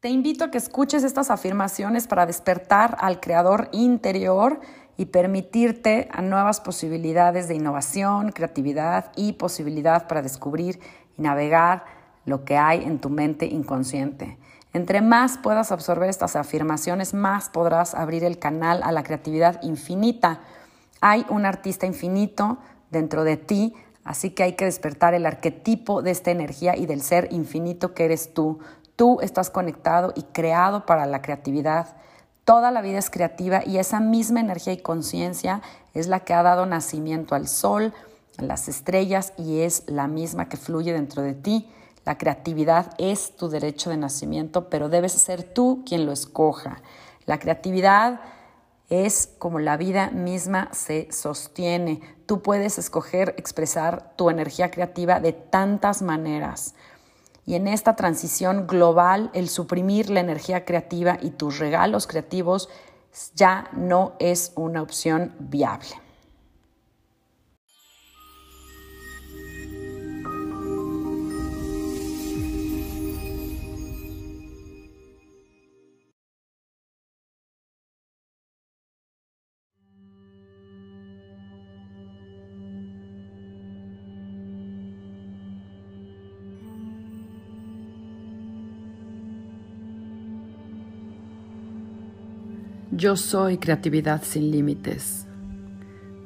[0.00, 4.58] Te invito a que escuches estas afirmaciones para despertar al creador interior
[4.96, 10.80] y permitirte a nuevas posibilidades de innovación, creatividad y posibilidad para descubrir
[11.18, 11.84] y navegar
[12.24, 14.38] lo que hay en tu mente inconsciente.
[14.72, 20.40] Entre más puedas absorber estas afirmaciones, más podrás abrir el canal a la creatividad infinita.
[21.02, 22.56] Hay un artista infinito
[22.90, 27.02] dentro de ti, así que hay que despertar el arquetipo de esta energía y del
[27.02, 28.60] ser infinito que eres tú.
[29.00, 31.96] Tú estás conectado y creado para la creatividad.
[32.44, 35.62] Toda la vida es creativa y esa misma energía y conciencia
[35.94, 37.94] es la que ha dado nacimiento al sol,
[38.36, 41.70] a las estrellas y es la misma que fluye dentro de ti.
[42.04, 46.82] La creatividad es tu derecho de nacimiento, pero debes ser tú quien lo escoja.
[47.24, 48.20] La creatividad
[48.90, 52.02] es como la vida misma se sostiene.
[52.26, 56.74] Tú puedes escoger expresar tu energía creativa de tantas maneras.
[57.46, 62.68] Y en esta transición global, el suprimir la energía creativa y tus regalos creativos
[63.34, 65.88] ya no es una opción viable.
[92.92, 95.24] Yo soy creatividad sin límites.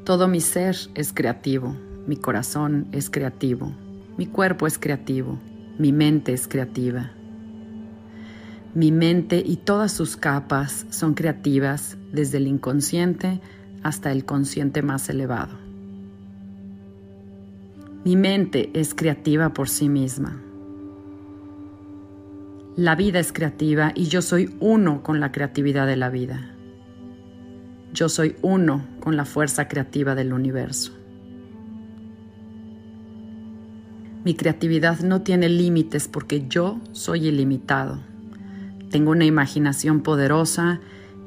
[0.05, 3.71] Todo mi ser es creativo, mi corazón es creativo,
[4.17, 5.39] mi cuerpo es creativo,
[5.79, 7.11] mi mente es creativa.
[8.73, 13.43] Mi mente y todas sus capas son creativas desde el inconsciente
[13.83, 15.59] hasta el consciente más elevado.
[18.06, 20.41] Mi mente es creativa por sí misma.
[22.75, 26.53] La vida es creativa y yo soy uno con la creatividad de la vida.
[27.95, 30.92] Yo soy uno con la fuerza creativa del universo.
[34.25, 38.00] Mi creatividad no tiene límites porque yo soy ilimitado.
[38.91, 40.81] Tengo una imaginación poderosa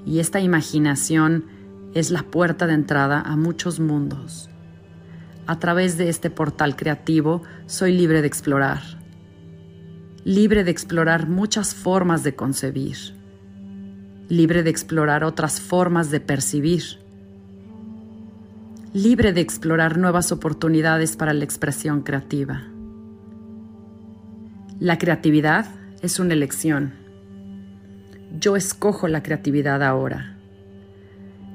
[0.06, 1.46] y esta imaginación
[1.94, 4.50] es la puerta de entrada a muchos mundos.
[5.46, 8.82] A través de este portal creativo soy libre de explorar,
[10.26, 13.17] libre de explorar muchas formas de concebir
[14.30, 16.84] libre de explorar otras formas de percibir,
[18.94, 22.64] libre de explorar nuevas oportunidades para la expresión creativa.
[24.80, 25.68] La creatividad
[26.02, 26.94] es una elección.
[28.38, 30.38] Yo escojo la creatividad ahora.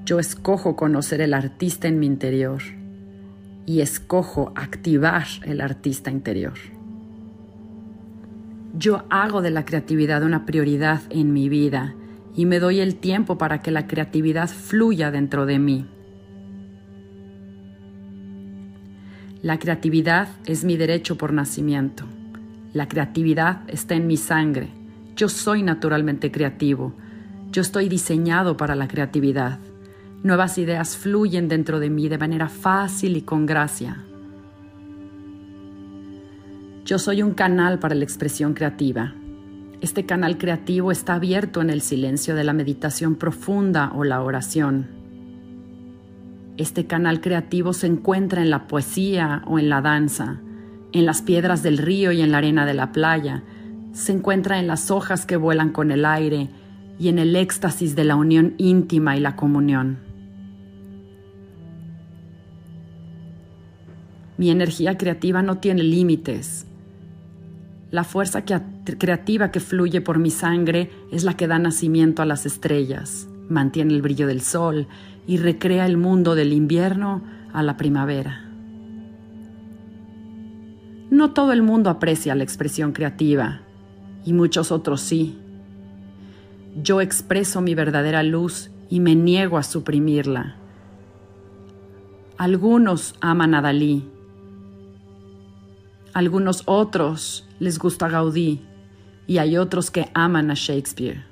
[0.07, 2.63] Yo escojo conocer el artista en mi interior
[3.67, 6.55] y escojo activar el artista interior.
[8.75, 11.95] Yo hago de la creatividad una prioridad en mi vida
[12.35, 15.87] y me doy el tiempo para que la creatividad fluya dentro de mí.
[19.43, 22.05] La creatividad es mi derecho por nacimiento.
[22.73, 24.69] La creatividad está en mi sangre.
[25.17, 26.95] Yo soy naturalmente creativo.
[27.51, 29.59] Yo estoy diseñado para la creatividad.
[30.23, 34.05] Nuevas ideas fluyen dentro de mí de manera fácil y con gracia.
[36.85, 39.15] Yo soy un canal para la expresión creativa.
[39.83, 44.87] Este canal creativo está abierto en el silencio de la meditación profunda o la oración.
[46.57, 50.41] Este canal creativo se encuentra en la poesía o en la danza,
[50.93, 53.43] en las piedras del río y en la arena de la playa,
[53.91, 56.49] se encuentra en las hojas que vuelan con el aire
[57.01, 59.99] y en el éxtasis de la unión íntima y la comunión.
[64.39, 66.69] Mi energía creativa no tiene límites.
[67.93, 72.47] La fuerza creativa que fluye por mi sangre es la que da nacimiento a las
[72.47, 74.87] estrellas, mantiene el brillo del sol
[75.27, 77.23] y recrea el mundo del invierno
[77.53, 78.49] a la primavera.
[81.11, 83.61] No todo el mundo aprecia la expresión creativa
[84.25, 85.39] y muchos otros sí.
[86.83, 90.57] Yo expreso mi verdadera luz y me niego a suprimirla.
[92.39, 94.09] Algunos aman a Dalí,
[96.15, 98.61] algunos otros les gusta Gaudí
[99.27, 101.25] y hay otros que aman a Shakespeare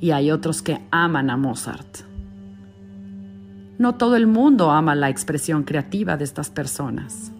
[0.00, 1.98] y hay otros que aman a Mozart.
[3.78, 7.32] No todo el mundo ama la expresión creativa de estas personas.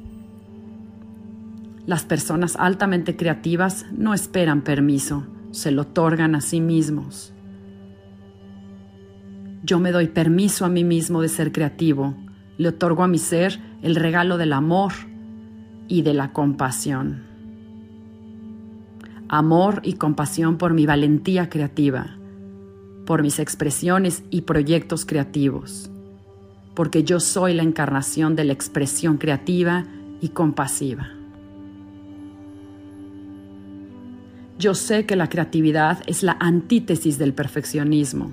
[1.87, 7.33] Las personas altamente creativas no esperan permiso, se lo otorgan a sí mismos.
[9.63, 12.15] Yo me doy permiso a mí mismo de ser creativo,
[12.59, 14.93] le otorgo a mi ser el regalo del amor,
[15.91, 17.29] y de la compasión.
[19.29, 22.17] amor y compasión por mi valentía creativa,
[23.07, 25.89] por mis expresiones y proyectos creativos,
[26.75, 29.85] porque yo soy la encarnación de la expresión creativa
[30.21, 31.11] y compasiva.
[34.59, 38.33] Yo sé que la creatividad es la antítesis del perfeccionismo.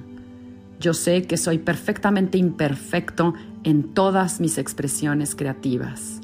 [0.79, 6.21] Yo sé que soy perfectamente imperfecto en todas mis expresiones creativas.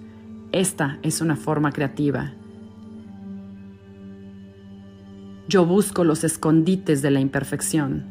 [0.54, 2.32] Esta es una forma creativa.
[5.50, 8.06] Yo busco los escondites de la imperfección.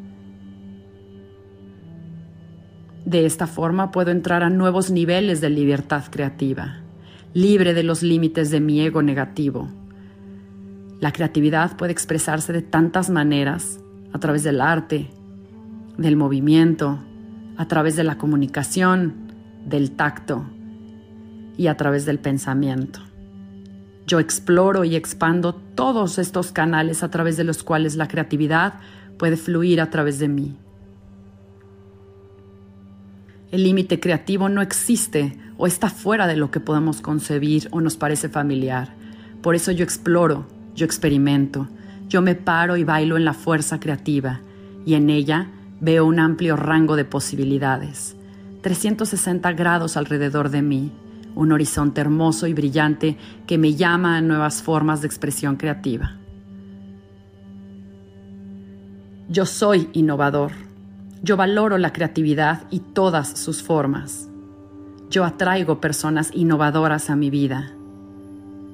[3.06, 6.80] De esta forma puedo entrar a nuevos niveles de libertad creativa,
[7.32, 9.70] libre de los límites de mi ego negativo
[11.02, 13.80] la creatividad puede expresarse de tantas maneras,
[14.12, 15.10] a través del arte,
[15.98, 17.00] del movimiento,
[17.56, 19.14] a través de la comunicación,
[19.66, 20.44] del tacto
[21.62, 23.00] y a través del pensamiento.
[24.06, 28.74] Yo exploro y expando todos estos canales a través de los cuales la creatividad
[29.16, 30.56] puede fluir a través de mí.
[33.52, 37.96] El límite creativo no existe o está fuera de lo que podemos concebir o nos
[37.96, 38.94] parece familiar.
[39.40, 41.68] Por eso yo exploro, yo experimento,
[42.08, 44.40] yo me paro y bailo en la fuerza creativa
[44.84, 45.46] y en ella
[45.80, 48.16] veo un amplio rango de posibilidades,
[48.62, 50.92] 360 grados alrededor de mí,
[51.34, 56.16] un horizonte hermoso y brillante que me llama a nuevas formas de expresión creativa.
[59.28, 60.52] Yo soy innovador.
[61.22, 64.28] Yo valoro la creatividad y todas sus formas.
[65.08, 67.72] Yo atraigo personas innovadoras a mi vida.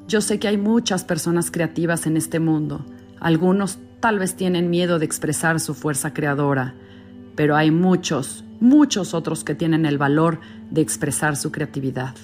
[0.09, 2.85] Yo sé que hay muchas personas creativas en este mundo.
[3.21, 6.75] Algunos tal vez tienen miedo de expresar su fuerza creadora,
[7.37, 10.41] pero hay muchos, muchos otros que tienen el valor
[10.71, 12.15] de expresar su creatividad.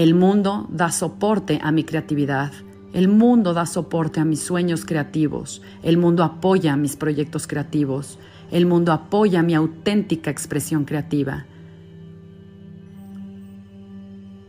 [0.00, 2.52] El mundo da soporte a mi creatividad.
[2.94, 5.60] El mundo da soporte a mis sueños creativos.
[5.82, 8.18] El mundo apoya mis proyectos creativos.
[8.50, 11.44] El mundo apoya mi auténtica expresión creativa.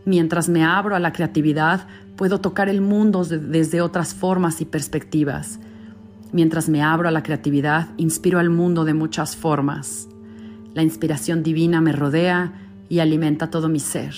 [0.06, 5.60] Mientras me abro a la creatividad, puedo tocar el mundo desde otras formas y perspectivas.
[6.32, 10.08] Mientras me abro a la creatividad, inspiro al mundo de muchas formas.
[10.74, 12.54] La inspiración divina me rodea
[12.88, 14.16] y alimenta todo mi ser.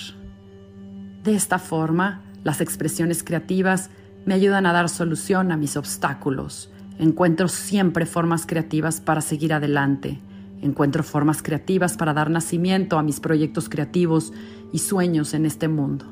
[1.24, 3.90] De esta forma, las expresiones creativas
[4.26, 6.70] me ayudan a dar solución a mis obstáculos.
[6.98, 10.20] Encuentro siempre formas creativas para seguir adelante
[10.64, 14.32] Encuentro formas creativas para dar nacimiento a mis proyectos creativos
[14.72, 16.06] y sueños en este mundo.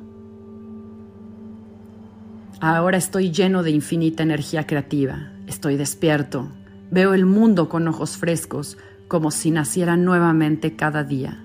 [2.61, 5.33] Ahora estoy lleno de infinita energía creativa.
[5.47, 6.49] Estoy despierto.
[6.91, 8.77] Veo el mundo con ojos frescos,
[9.09, 11.43] como si naciera nuevamente cada día.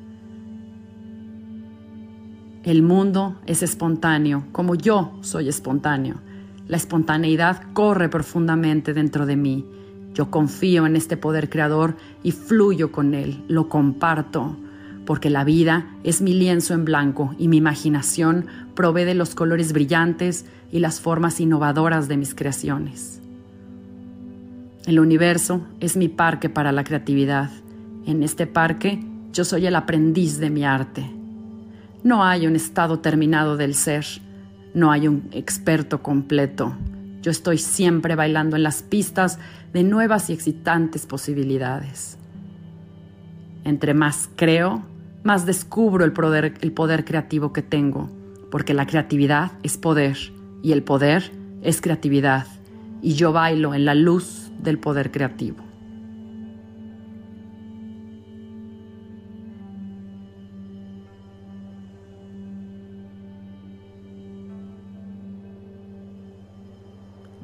[2.68, 6.18] El mundo es espontáneo, como yo soy espontáneo.
[6.68, 9.66] La espontaneidad corre profundamente dentro de mí
[10.18, 14.58] yo confío en este poder creador y fluyo con él, lo comparto,
[15.06, 19.74] porque la vida es mi lienzo en blanco y mi imaginación provee de los colores
[19.74, 23.22] brillantes y las formas innovadoras de mis creaciones.
[24.88, 27.52] El universo es mi parque para la creatividad.
[28.08, 29.00] En este parque
[29.34, 31.17] yo soy el aprendiz de mi arte.
[32.03, 34.05] No hay un estado terminado del ser,
[34.73, 36.75] no hay un experto completo.
[37.21, 39.39] Yo estoy siempre bailando en las pistas
[39.73, 42.18] de nuevas y excitantes posibilidades.
[43.63, 44.83] Entre más creo,
[45.23, 48.09] más descubro el poder, creativo que tengo,
[48.51, 50.18] porque la creatividad es poder
[50.63, 51.31] y el poder
[51.63, 52.45] es creatividad,
[53.01, 55.67] y yo bailo en la luz del poder creativo.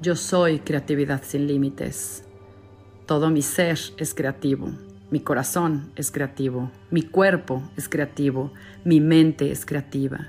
[0.04, 2.26] Yo soy creatividad sin límites.
[3.06, 4.70] Todo mi ser es creativo.
[5.10, 6.72] Mi corazón es creativo.
[6.92, 8.52] Mi cuerpo es creativo.
[8.84, 10.28] Mi mente es creativa.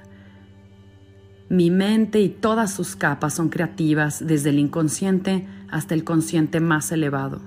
[1.49, 6.93] Mi mente y todas sus capas son creativas desde el inconsciente hasta el consciente más
[6.93, 7.41] elevado.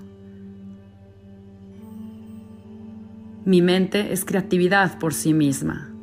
[3.45, 5.93] Mi mente es creatividad por sí misma.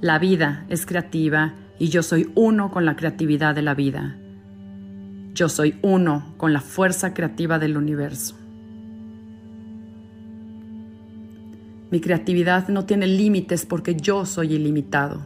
[0.00, 4.16] La vida es creativa y yo soy uno con la creatividad de la vida.
[5.34, 8.36] Yo soy uno con la fuerza creativa del universo.
[11.90, 15.20] Mi creatividad no tiene límites porque yo soy ilimitado.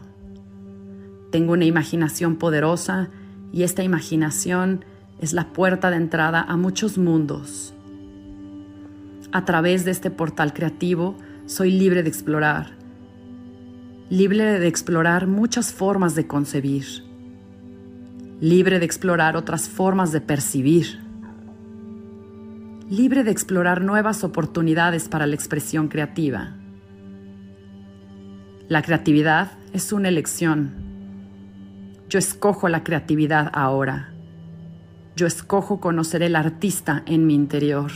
[1.31, 3.09] Tengo una imaginación poderosa
[3.53, 4.85] y esta imaginación
[5.21, 7.73] es la puerta de entrada a muchos mundos.
[9.33, 12.76] A través de este portal creativo soy libre de explorar,
[14.09, 17.05] libre de explorar muchas formas de concebir.
[18.41, 21.01] libre de explorar otras formas de percibir,
[22.91, 26.55] libre de explorar nuevas oportunidades para la expresión creativa.
[28.69, 30.75] La creatividad es una elección.
[32.11, 34.13] Yo escojo la creatividad ahora.
[35.17, 37.91] Yo escojo conocer el artista en mi interior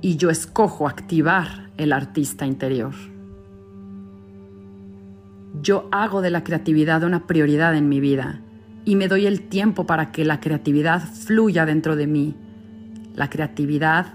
[0.00, 3.11] y yo escojo activar el artista interior.
[5.60, 8.40] Yo hago de la creatividad una prioridad en mi vida
[8.84, 12.34] y me doy el tiempo para que la creatividad fluya dentro de mí.
[13.14, 14.14] La creatividad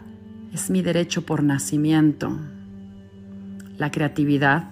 [0.51, 2.35] es mi derecho por nacimiento.
[3.77, 4.71] La creatividad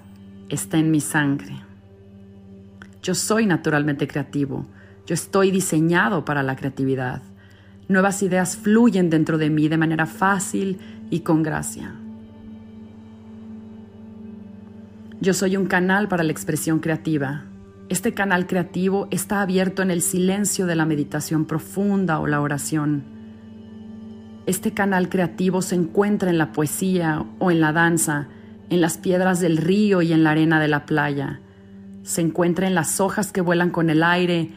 [0.49, 1.61] está en mi sangre.
[3.03, 4.65] Yo soy naturalmente creativo.
[5.05, 7.21] Yo estoy diseñado para la creatividad.
[7.87, 10.79] Nuevas ideas fluyen dentro de mí de manera fácil
[11.11, 11.93] y con gracia.
[15.21, 17.45] Yo soy un canal para la expresión creativa.
[17.87, 23.05] Este canal creativo está abierto en el silencio de la meditación profunda o la oración.
[24.45, 28.27] Este canal creativo se encuentra en la poesía o en la danza,
[28.69, 31.39] en las piedras del río y en la arena de la playa.
[32.03, 34.51] Se encuentra en las hojas que vuelan con el aire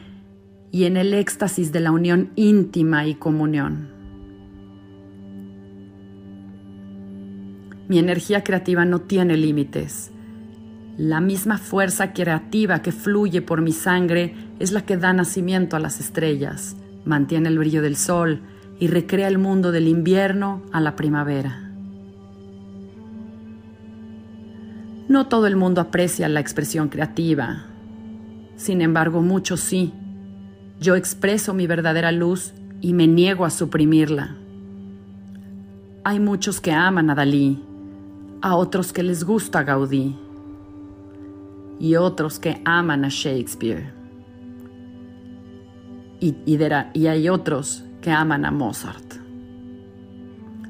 [0.71, 3.91] y en el éxtasis de la unión íntima y comunión.
[7.87, 10.11] Mi energía creativa no tiene límites.
[10.99, 15.79] La misma fuerza creativa que fluye por mi sangre es la que da nacimiento a
[15.79, 16.75] las estrellas,
[17.05, 18.41] mantiene el brillo del sol
[18.81, 21.71] y recrea el mundo del invierno a la primavera.
[25.07, 27.63] No todo el mundo aprecia la expresión creativa.
[28.57, 29.93] Sin embargo, muchos sí.
[30.81, 32.51] Yo expreso mi verdadera luz
[32.81, 34.35] y me niego a suprimirla.
[36.03, 37.63] Hay muchos que aman a Dalí,
[38.41, 40.13] a otros que les gusta Gaudí
[41.79, 43.93] y otros que aman a Shakespeare.
[46.19, 49.15] Y, y hay otros que aman a Mozart.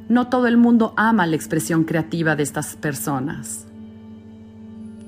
[0.07, 3.67] No todo el mundo ama la expresión creativa de estas personas.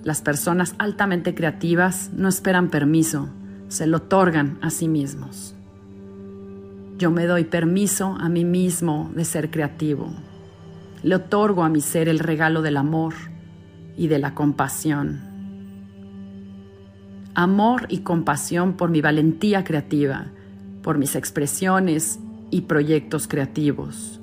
[0.04, 3.30] Las personas altamente creativas no esperan permiso,
[3.68, 5.56] se lo otorgan a sí mismos.
[6.98, 10.14] Yo me doy permiso a mí mismo de ser creativo.
[11.02, 13.14] Le otorgo a mi ser el regalo del amor
[13.98, 15.31] y de la compasión.
[17.34, 20.28] Amor y compasión por mi valentía creativa,
[20.82, 22.20] por mis expresiones
[22.50, 24.20] y proyectos creativos,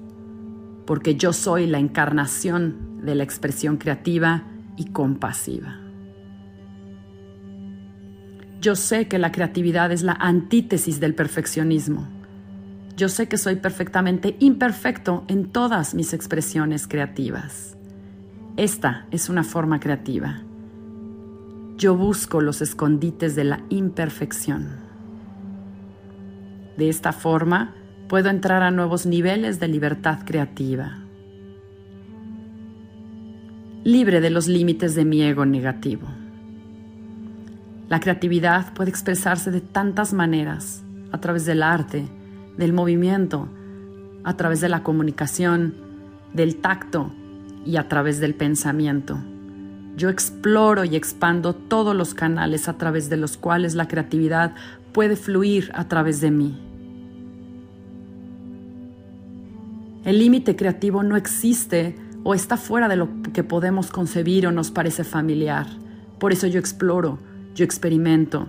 [0.86, 4.44] porque yo soy la encarnación de la expresión creativa
[4.76, 5.80] y compasiva.
[8.60, 12.08] Yo sé que la creatividad es la antítesis del perfeccionismo.
[12.96, 17.76] Yo sé que soy perfectamente imperfecto en todas mis expresiones creativas.
[18.56, 20.42] Esta es una forma creativa.
[21.78, 24.68] Yo busco los escondites de la imperfección.
[26.76, 27.74] De esta forma,
[28.08, 30.98] puedo entrar a nuevos niveles de libertad creativa
[33.88, 36.06] libre de los límites de mi ego negativo.
[37.88, 42.06] La creatividad puede expresarse de tantas maneras, a través del arte,
[42.58, 43.48] del movimiento,
[44.24, 45.74] a través de la comunicación,
[46.34, 47.10] del tacto
[47.64, 49.18] y a través del pensamiento.
[49.98, 54.54] Yo exploro y expando todos los canales a través de los cuales la creatividad
[54.92, 56.56] puede fluir a través de mí.
[60.04, 64.70] El límite creativo no existe o está fuera de lo que podemos concebir o nos
[64.70, 65.66] parece familiar.
[66.20, 67.18] Por eso yo exploro,
[67.56, 68.46] yo experimento,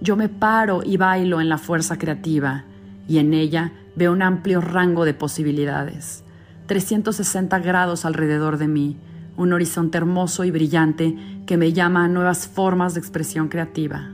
[0.00, 2.64] yo me paro y bailo en la fuerza creativa
[3.06, 6.24] y en ella veo un amplio rango de posibilidades.
[6.66, 8.96] 360 grados alrededor de mí,
[9.38, 11.16] un horizonte hermoso y brillante
[11.46, 14.10] que me llama a nuevas formas de expresión creativa.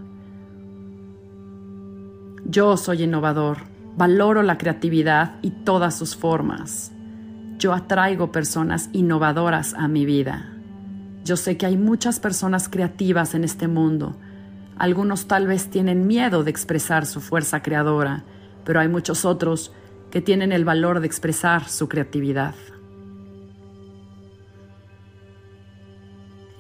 [2.45, 3.59] Yo soy innovador,
[3.97, 6.95] valoro la creatividad y todas sus formas
[7.59, 10.50] yo atraigo personas innovadoras a mi vida.
[11.25, 14.16] Yo sé que hay muchas personas creativas en este mundo.
[14.76, 18.25] Algunos tal vez tienen miedo de expresar su fuerza creadora,
[18.64, 19.73] pero hay muchos otros
[20.11, 22.54] que tienen el valor de expresar su creatividad.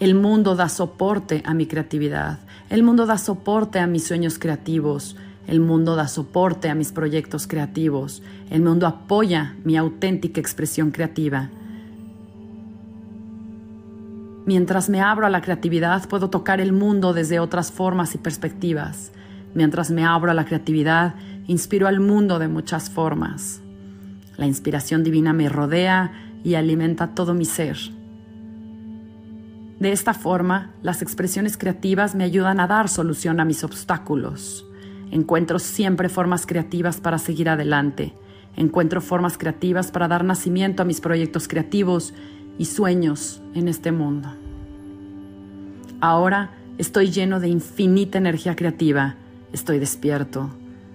[0.04, 2.38] El mundo da soporte a mi creatividad.
[2.68, 5.16] El mundo da soporte a mis sueños creativos.
[5.46, 8.22] El mundo da soporte a mis proyectos creativos.
[8.50, 11.48] El mundo apoya mi auténtica expresión creativa.
[14.44, 19.10] Mientras me abro a la creatividad, puedo tocar el mundo desde otras formas y perspectivas.
[19.54, 21.14] Mientras me abro a la creatividad,
[21.46, 23.62] inspiro al mundo de muchas formas.
[24.36, 26.12] La inspiración divina me rodea
[26.44, 27.78] y alimenta todo mi ser.
[29.84, 34.66] De esta forma, las expresiones creativas me ayudan a dar solución a mis obstáculos
[35.10, 38.14] Encuentro siempre formas creativas para seguir adelante.
[38.56, 42.14] Encuentro formas creativas para dar nacimiento a mis proyectos creativos
[42.56, 44.30] y sueños en este mundo.
[46.00, 49.16] Ahora estoy lleno de infinita energía creativa.
[49.52, 50.48] Estoy despierto.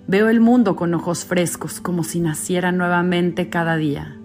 [0.08, 4.19] Veo el mundo con ojos frescos como si naciera nuevamente cada día.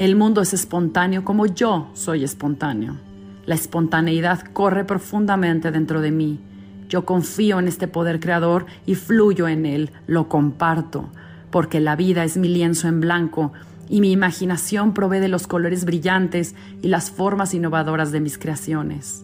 [0.00, 2.96] El mundo es espontáneo como yo soy espontáneo.
[3.44, 6.40] La espontaneidad corre profundamente dentro de mí.
[6.88, 11.10] Yo confío en este poder creador y fluyo en él, lo comparto,
[11.50, 13.52] porque la vida es mi lienzo en blanco
[13.90, 19.22] y mi imaginación provee de los colores brillantes y las formas innovadoras de mis creaciones.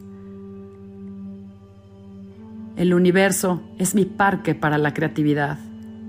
[2.77, 5.59] El universo es mi parque para la creatividad.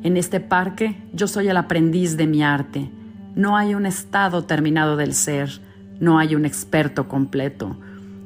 [0.04, 2.92] En este parque yo soy el aprendiz de mi arte
[3.38, 5.62] no hay un estado terminado del ser,
[6.00, 7.78] no hay un experto completo.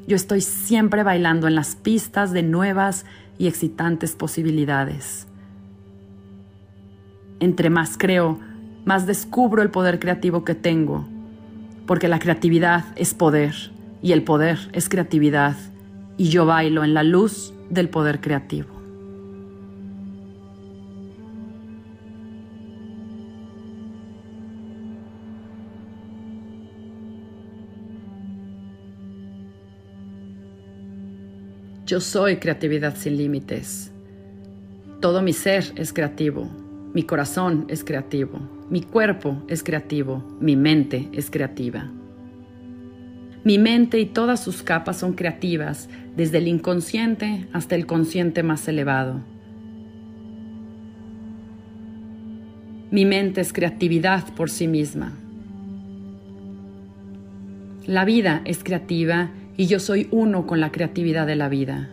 [0.07, 3.05] Yo estoy siempre bailando en las pistas de nuevas
[3.37, 5.27] y excitantes posibilidades.
[7.41, 8.39] Entre más creo,
[8.85, 11.05] más descubro el poder creativo que tengo,
[11.85, 13.53] porque la creatividad es poder
[14.01, 15.57] y el poder es creatividad,
[16.17, 18.80] y yo bailo en la luz del poder creativo.
[31.91, 33.91] Yo soy creatividad sin límites.
[35.01, 36.49] Todo mi ser es creativo.
[36.93, 38.39] Mi corazón es creativo.
[38.69, 40.23] Mi cuerpo es creativo.
[40.39, 41.91] Mi mente es creativa.
[43.43, 48.65] Mi mente y todas sus capas son creativas, desde el inconsciente hasta el consciente más
[48.69, 49.19] elevado.
[52.89, 55.11] Mi mente es creatividad por sí misma.
[57.85, 61.89] La vida es creativa y yo soy uno con la creatividad de la vida.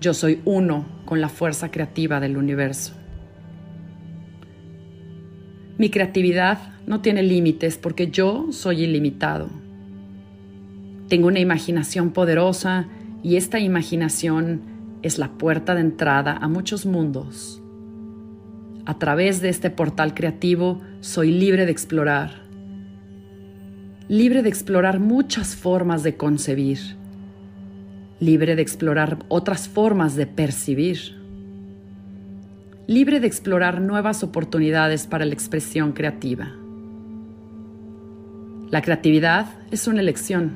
[0.00, 2.94] Yo soy uno con la fuerza creativa del universo.
[5.78, 9.48] Mi creatividad no tiene límites porque yo soy ilimitado.
[11.08, 12.88] Tengo una imaginación poderosa
[13.22, 14.62] y esta imaginación
[15.02, 17.62] es la puerta de entrada a muchos mundos.
[18.86, 22.45] A través de este portal creativo soy libre de explorar
[24.08, 26.78] libre de explorar muchas formas de concebir,
[28.20, 31.16] libre de explorar otras formas de percibir,
[32.86, 36.52] libre de explorar nuevas oportunidades para la expresión creativa.
[38.70, 40.52] La creatividad es una elección.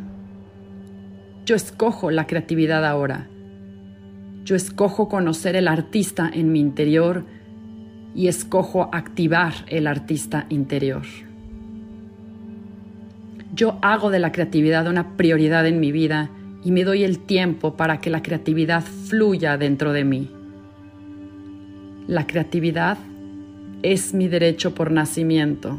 [1.44, 3.28] Yo escojo la creatividad ahora.
[4.44, 7.24] Yo escojo conocer el artista en mi interior
[8.14, 11.02] y escojo activar el artista interior.
[13.52, 16.30] Yo hago de la creatividad una prioridad en mi vida
[16.62, 20.30] y me doy el tiempo para que la creatividad fluya dentro de mí.
[22.06, 22.98] La creatividad
[23.82, 25.78] es mi derecho por nacimiento.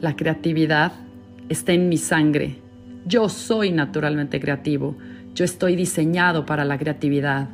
[0.00, 0.92] La creatividad
[1.48, 2.56] está en mi sangre.
[3.06, 4.96] Yo soy naturalmente creativo.
[5.34, 7.48] Yo estoy diseñado para la creatividad.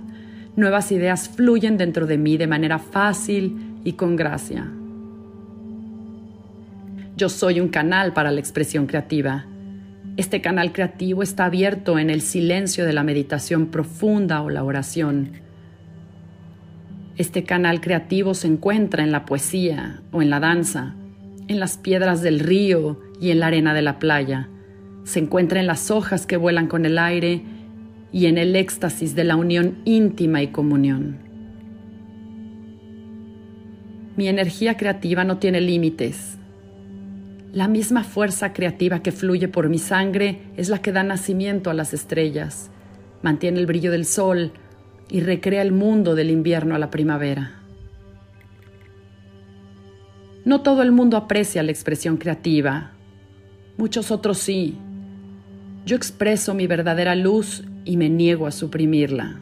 [0.57, 4.71] Nuevas ideas fluyen dentro de mí de manera fácil y con gracia.
[7.21, 9.45] Yo soy un canal para la expresión creativa.
[10.17, 15.33] Este canal creativo está abierto en el silencio de la meditación profunda o la oración.
[17.19, 20.95] Este canal creativo se encuentra en la poesía o en la danza,
[21.47, 24.49] en las piedras del río y en la arena de la playa.
[25.05, 27.43] Se encuentra en las hojas que vuelan con el aire
[28.13, 31.19] y en el éxtasis de la unión íntima y comunión.
[34.17, 36.40] Mi energía creativa no tiene límites.
[37.53, 41.75] La misma fuerza creativa que fluye por mi sangre es la que da nacimiento a
[41.75, 42.71] las estrellas,
[43.23, 44.53] mantiene el brillo del sol
[45.09, 47.61] y recrea el mundo del invierno a la primavera.
[50.45, 52.93] No todo el mundo aprecia la expresión creativa,
[53.77, 54.79] muchos otros sí.
[55.85, 59.41] Yo expreso mi verdadera luz y me niego a suprimirla.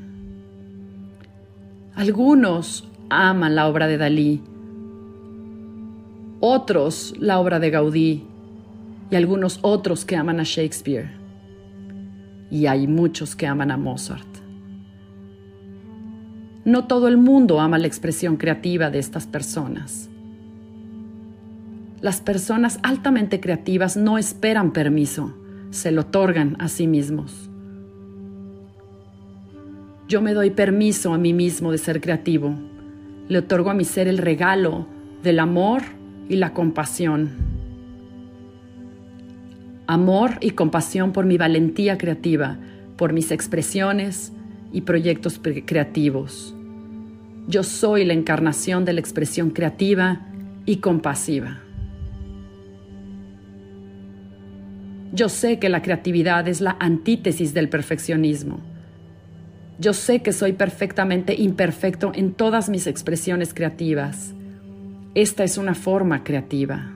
[1.94, 4.42] Algunos aman la obra de Dalí,
[6.40, 8.24] otros la obra de Gaudí
[9.11, 11.11] y algunos otros que aman a Shakespeare.
[12.51, 14.27] Y hay muchos que aman a Mozart.
[16.64, 20.11] No todo el mundo ama la expresión creativa de estas personas.
[22.01, 25.35] Las personas altamente creativas no esperan permiso,
[25.70, 27.51] se lo otorgan a sí mismos.
[30.07, 32.55] Yo me doy permiso a mí mismo de ser creativo.
[33.29, 34.87] Le otorgo a mi ser el regalo
[35.22, 35.83] del amor
[36.29, 37.31] y la compasión.
[39.87, 42.59] Amor y compasión por mi valentía creativa,
[42.97, 44.33] por mis expresiones
[44.73, 46.55] y proyectos creativos.
[47.47, 50.27] Yo soy la encarnación de la expresión creativa
[50.67, 51.61] y compasiva.
[55.12, 58.61] Yo sé que la creatividad es la antítesis del perfeccionismo.
[59.79, 64.35] Yo sé que soy perfectamente imperfecto en todas mis expresiones creativas.
[65.19, 66.93] Esta es una forma creativa.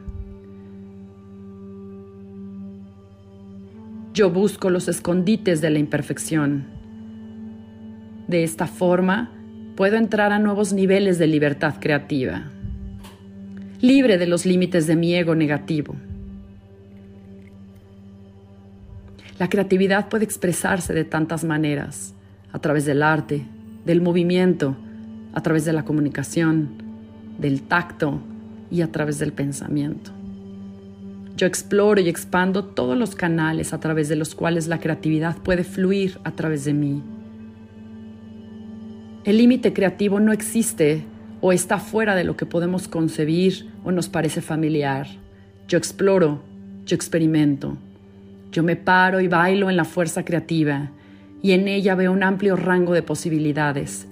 [4.15, 6.67] Yo busco los escondites de la imperfección.
[8.29, 9.33] De esta forma,
[9.75, 12.45] puedo entrar a nuevos niveles de libertad creativa,
[13.81, 15.97] libre de los límites de mi ego negativo.
[19.41, 22.15] La creatividad puede expresarse de tantas maneras,
[22.53, 23.45] a través del arte,
[23.85, 24.77] del movimiento,
[25.35, 26.82] a través de la comunicación,
[27.39, 28.21] del tacto
[28.71, 30.11] y a través del pensamiento.
[31.37, 35.65] Yo exploro y expando todos los canales a través de los cuales la creatividad puede
[35.65, 37.03] fluir a través de mí.
[39.25, 41.05] El límite creativo no existe
[41.41, 45.07] o está fuera de lo que podemos concebir o nos parece familiar.
[45.69, 46.43] Yo exploro,
[46.87, 47.77] yo experimento.
[48.53, 50.91] Yo me paro y bailo en la fuerza creativa
[51.43, 54.07] y en ella veo un amplio rango de posibilidades,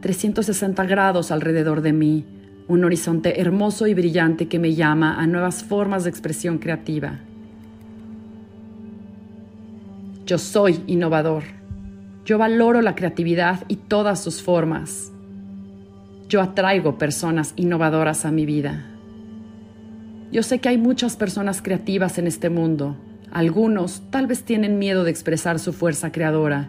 [0.00, 2.24] 360 grados alrededor de mí,
[2.68, 7.20] un horizonte hermoso y brillante que me llama a nuevas formas de expresión creativa.
[10.26, 11.44] Yo soy innovador.
[12.24, 15.12] Yo valoro la creatividad y todas sus formas.
[16.28, 18.84] Yo atraigo personas innovadoras a mi vida.
[20.32, 22.96] Yo sé que hay muchas personas creativas en este mundo.
[23.30, 26.68] Algunos tal vez tienen miedo de expresar su fuerza creadora,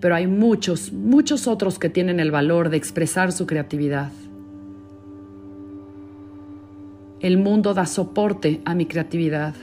[0.00, 4.10] pero hay muchos, muchos otros que tienen el valor de expresar su creatividad.
[7.20, 9.54] El mundo da soporte a mi creatividad.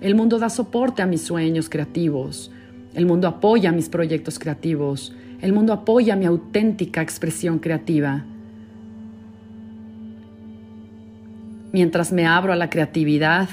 [0.00, 2.52] El mundo da soporte a mis sueños creativos.
[2.94, 5.12] El mundo apoya mis proyectos creativos.
[5.40, 8.24] El mundo apoya mi auténtica expresión creativa.
[11.72, 13.48] Mientras me abro a la creatividad,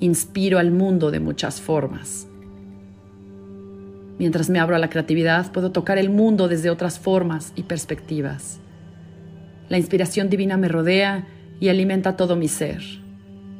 [0.00, 2.26] inspiro al mundo de muchas formas.
[4.18, 8.58] Mientras me abro a la creatividad, puedo tocar el mundo desde otras formas y perspectivas.
[9.68, 11.26] La inspiración divina me rodea
[11.60, 12.82] y alimenta todo mi ser.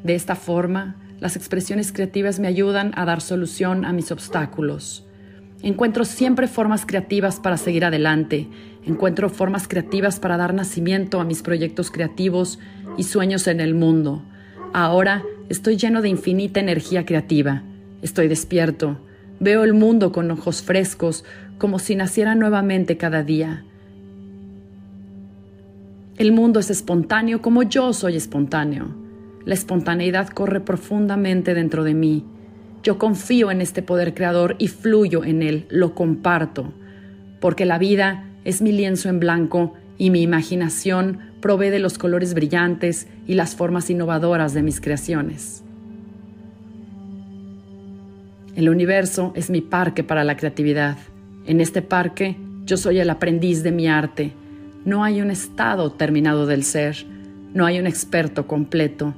[0.03, 5.07] De esta forma, las expresiones creativas me ayudan a dar solución a mis obstáculos.
[5.63, 8.47] Encuentro siempre formas creativas para seguir adelante.
[8.85, 12.59] Encuentro formas creativas para dar nacimiento a mis proyectos creativos
[12.99, 14.23] y sueños en el mundo.
[14.73, 17.63] Ahora estoy lleno de infinita energía creativa.
[18.03, 19.01] Estoy despierto.
[19.41, 21.25] Veo el mundo con ojos frescos,
[21.59, 23.65] como si naciera nuevamente cada día.
[26.19, 28.87] El mundo es espontáneo como yo soy espontáneo.
[29.45, 32.25] La espontaneidad corre profundamente dentro de mí.
[32.83, 36.73] Yo confío en este poder creador y fluyo en él, lo comparto,
[37.39, 42.33] porque la vida es mi lienzo en blanco y mi imaginación provee de los colores
[42.33, 45.63] brillantes y las formas innovadoras de mis creaciones.
[48.55, 50.97] El universo es mi parque para la creatividad.
[51.45, 54.33] En este parque yo soy el aprendiz de mi arte
[54.87, 56.97] no hay un estado terminado del ser,
[57.53, 59.15] no hay un experto completo.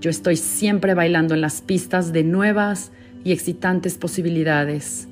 [0.00, 2.90] Yo estoy siempre bailando en las pistas de nuevas
[3.22, 5.06] y excitantes posibilidades.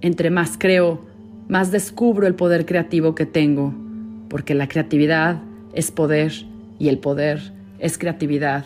[0.00, 1.06] Entre más creo,
[1.48, 3.72] más descubro el poder creativo que tengo,
[4.28, 5.40] porque la creatividad
[5.72, 6.32] es poder
[6.80, 8.64] y el poder es creatividad,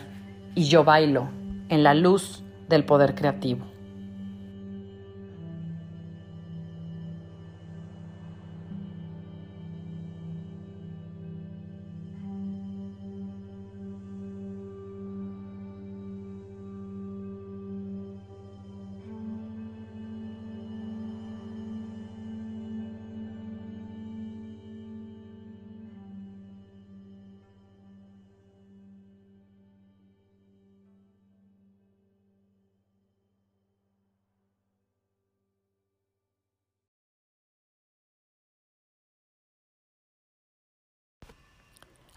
[0.55, 1.29] y yo bailo
[1.69, 3.74] en la luz del poder creativo.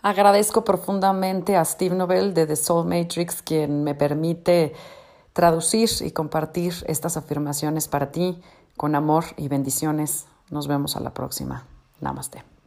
[0.03, 4.75] Agradezco profundamente a Steve Nobel de The Soul Matrix, quien me permite
[5.33, 8.41] traducir y compartir estas afirmaciones para ti
[8.77, 10.27] con amor y bendiciones.
[10.51, 11.67] Nos vemos a la próxima.
[12.01, 12.58] Namaste.